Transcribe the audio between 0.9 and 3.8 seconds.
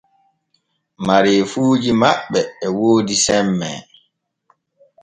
Mareefuuji maɓɓe e woodi semme.